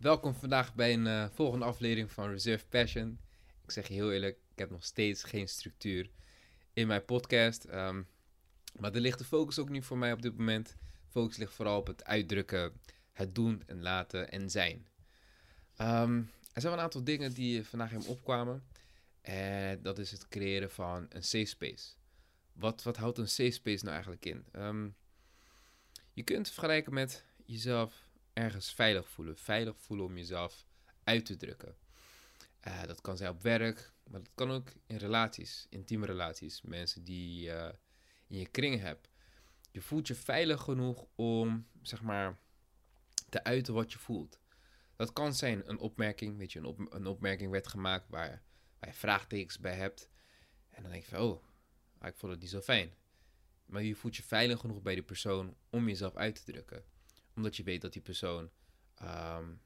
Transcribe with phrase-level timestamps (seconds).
[0.00, 3.18] Welkom vandaag bij een eh, volgende aflevering van Reserve Passion.
[3.64, 6.10] Ik zeg je heel eerlijk, ik heb nog steeds geen structuur
[6.72, 7.64] in mijn podcast.
[7.64, 8.02] Ehm,
[8.78, 10.76] maar er ligt de focus ook niet voor mij op dit moment.
[11.08, 12.72] Focus ligt vooral op het uitdrukken,
[13.12, 14.86] het doen en laten en zijn.
[15.76, 16.16] Ehm,
[16.52, 18.64] er zijn wel een aantal dingen die vandaag in me opkwamen.
[19.20, 21.94] En dat is het creëren van een safe space.
[22.52, 24.44] Wat, wat houdt een safe space nou eigenlijk in?
[24.52, 24.88] Ehm,
[26.12, 29.36] je kunt vergelijken met jezelf ergens veilig voelen.
[29.36, 30.66] Veilig voelen om jezelf
[31.04, 31.76] uit te drukken.
[32.68, 36.62] Uh, dat kan zijn op werk, maar dat kan ook in relaties, intieme relaties.
[36.62, 37.68] Mensen die uh,
[38.26, 39.08] in je kring hebt.
[39.70, 42.38] Je voelt je veilig genoeg om, zeg maar,
[43.28, 44.40] te uiten wat je voelt.
[44.96, 48.42] Dat kan zijn een opmerking, weet je, een, een opmerking werd gemaakt waar,
[48.78, 50.08] waar je vraagtekens bij hebt.
[50.68, 51.44] En dan denk je van, oh,
[52.02, 52.94] ik vond het niet zo fijn.
[53.66, 56.84] Maar je voelt je veilig genoeg bij die persoon om jezelf uit te drukken
[57.34, 58.50] omdat je weet dat die persoon
[59.02, 59.60] um,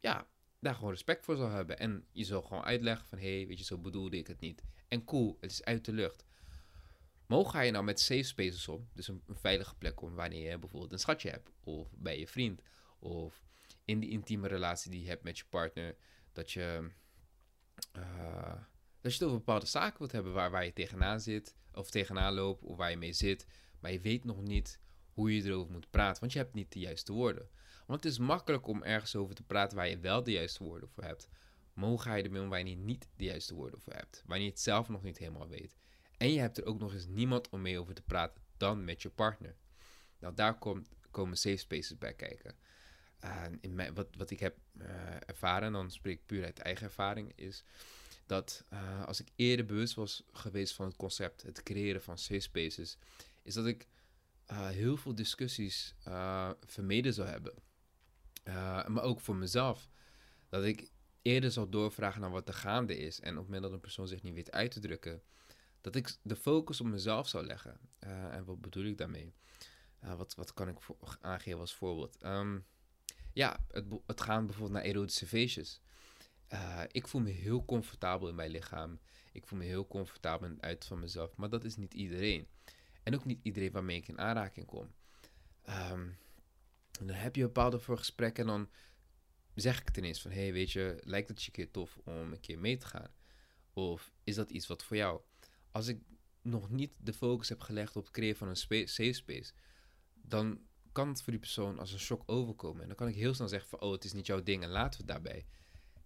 [0.00, 0.28] ja,
[0.60, 1.78] daar gewoon respect voor zal hebben.
[1.78, 4.62] En je zal gewoon uitleggen van, hé, hey, weet je, zo bedoelde ik het niet.
[4.88, 6.24] En cool, het is uit de lucht.
[7.26, 8.88] Maar hoe ga je nou met safe spaces om?
[8.92, 11.50] Dus een, een, veilige plek om wanneer je bijvoorbeeld een schatje hebt.
[11.60, 12.62] Of bij je vriend.
[12.98, 13.44] Of
[13.84, 15.96] in die intieme relatie die je hebt met je partner.
[16.32, 16.90] Dat je,
[17.96, 18.54] uh,
[19.00, 21.54] dat je het over bepaalde zaken wilt hebben waar, waar je tegenaan zit.
[21.72, 22.62] Of tegenaan loopt.
[22.62, 23.46] Of waar je mee zit.
[23.80, 24.80] Maar je weet nog niet
[25.14, 27.48] hoe je erover moet praten, want je hebt niet de juiste woorden.
[27.86, 30.88] Want het is makkelijk om ergens over te praten waar je wel de juiste woorden
[30.88, 31.28] voor hebt.
[31.72, 34.22] Maar hoe ga je ermee om wanneer je niet de juiste woorden voor hebt?
[34.26, 35.76] Wanneer je het zelf nog niet helemaal weet.
[36.16, 39.02] En je hebt er ook nog eens niemand om mee over te praten dan met
[39.02, 39.56] je partner.
[40.18, 42.54] Nou, daar komt, komen safe spaces bij kijken.
[43.60, 44.86] In wat, wat ik heb uh,
[45.26, 47.64] ervaren, dan spreek ik puur uit eigen ervaring, is
[48.26, 52.40] dat uh, als ik eerder bewust was geweest van het concept, het creëren van safe
[52.40, 52.96] spaces,
[53.42, 53.86] is dat ik
[54.50, 57.54] uh, heel veel discussies uh, vermeden zou hebben.
[58.44, 59.88] Uh, maar ook voor mezelf.
[60.48, 60.90] Dat ik
[61.22, 63.20] eerder zou doorvragen naar wat er gaande is.
[63.20, 65.22] En op het moment dat een persoon zich niet weet uit te drukken,
[65.80, 67.78] dat ik de focus op mezelf zou leggen.
[67.98, 69.34] en wat bedoel ik daarmee?
[70.16, 70.78] wat, wat kan ik
[71.20, 72.24] aangeven als voorbeeld?
[72.24, 72.64] Um,
[73.32, 75.80] ja, het, het gaan bijvoorbeeld naar erotische feestjes.
[76.90, 78.98] ik voel me heel comfortabel in mijn lichaam.
[79.32, 81.36] Ik voel me heel comfortabel in het uit van mezelf.
[81.36, 82.48] Maar dat is niet iedereen.
[83.04, 84.94] En ook niet iedereen waarmee ik in aanraking kom.
[85.68, 86.16] Um,
[87.00, 88.70] dan heb je bepaalde voor gesprekken en dan
[89.54, 90.38] zeg ik eerste van...
[90.38, 93.10] hey, weet je, lijkt het je een keer tof om een keer mee te gaan?
[93.72, 95.20] Of is dat iets wat voor jou?
[95.70, 96.00] Als ik
[96.42, 99.52] nog niet de focus heb gelegd op het creëren van een safe space...
[100.12, 100.60] dan
[100.92, 102.82] kan het voor die persoon als een shock overkomen.
[102.82, 103.80] En dan kan ik heel snel zeggen van...
[103.80, 105.46] oh, het is niet jouw ding en laten we het daarbij.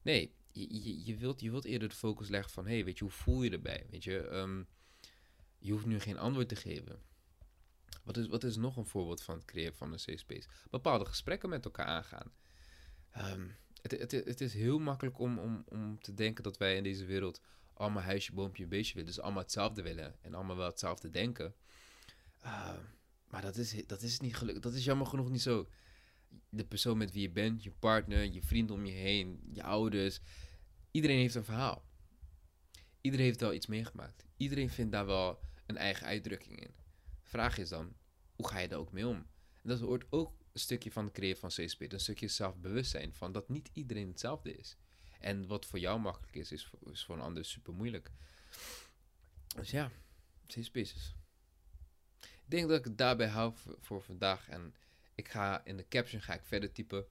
[0.03, 2.67] Nee, je, je, je, wilt, je wilt eerder de focus leggen van...
[2.67, 3.87] hey, weet je, hoe voel je erbij?
[3.91, 4.15] Weet je...
[4.15, 4.69] Um,
[5.59, 7.03] je hoeft nu geen antwoord te geven.
[8.05, 10.49] Wat is, wat is nog een voorbeeld van het creëren van een safe space?
[10.71, 12.33] Bepaalde gesprekken met elkaar aangaan.
[13.17, 16.83] Um, het, het, het, is heel makkelijk om, om, om te denken dat wij in
[16.83, 17.41] deze wereld
[17.75, 19.11] allemaal huisje, boompje, beestje willen.
[19.11, 21.55] Dus allemaal hetzelfde willen en allemaal wel hetzelfde denken.
[22.45, 22.73] Uh,
[23.27, 24.63] maar dat is, dat is niet gelukkig.
[24.63, 25.69] Dat is jammer genoeg niet zo.
[26.49, 30.21] De persoon met wie je bent, je partner, je vriend om je heen, je ouders.
[30.91, 31.85] Iedereen heeft een verhaal.
[33.01, 34.25] Iedereen heeft wel iets meegemaakt.
[34.37, 36.75] Iedereen vindt daar wel een eigen uitdrukking in.
[37.23, 37.97] Vraag is dan,
[38.37, 39.27] hoe ga je daar ook mee om?
[39.63, 43.33] En dat hoort ook een stukje van het creëren van CSP, een stukje zelfbewustzijn van
[43.33, 44.77] dat niet iedereen hetzelfde is.
[45.21, 46.71] En wat voor jou makkelijk is, is
[47.05, 48.11] voor, een ander super moeilijk.
[49.57, 49.91] Dus ja,
[50.47, 51.15] safe spaces.
[52.21, 54.49] Ik denk dat ik het daarbij hou voor, vandaag.
[54.49, 54.75] En
[55.15, 57.07] ik ga in de caption ga ik verder typen.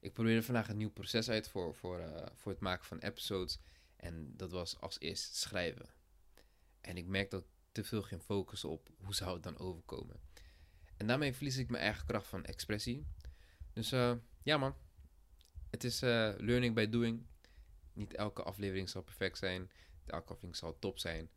[0.00, 3.58] Ik probeer vandaag een nieuw proces uit voor, voor, uh, voor het maken van episodes.
[3.98, 5.88] En dat was als eerst schrijven.
[6.80, 10.20] En ik merk dat te veel geen focus op hoe zou het dan overkomen.
[10.96, 13.06] En daarmee verlies ik mijn eigen kracht van expressie.
[13.72, 14.76] Dus uh, ja man,
[15.70, 17.26] het is uh, learning by doing.
[17.92, 19.70] Niet elke aflevering zal perfect zijn.
[20.04, 21.30] Elke aflevering zal top zijn.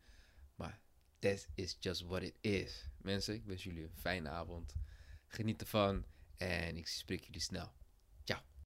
[0.54, 0.80] Maar
[1.18, 2.88] that is just what it is.
[2.96, 4.74] Mensen, ik wens jullie een fijne avond.
[5.26, 6.04] Geniet ervan
[6.36, 7.72] en ik spreek jullie snel.